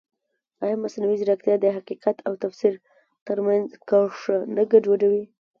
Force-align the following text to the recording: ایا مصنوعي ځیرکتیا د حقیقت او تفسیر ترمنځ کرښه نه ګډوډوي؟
ایا 0.63 0.75
مصنوعي 0.83 1.15
ځیرکتیا 1.19 1.55
د 1.59 1.65
حقیقت 1.77 2.17
او 2.27 2.33
تفسیر 2.43 2.73
ترمنځ 3.27 3.67
کرښه 3.89 4.37
نه 4.55 4.63
ګډوډوي؟ 4.71 5.25